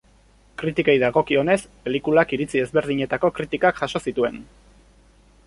Kritikei 0.61 0.95
dagokionez, 1.03 1.57
pelikulak 1.87 2.33
iritzi 2.39 2.65
ezberdinetako 2.65 3.31
kritikak 3.41 3.83
jaso 3.83 4.03
zituen. 4.09 4.43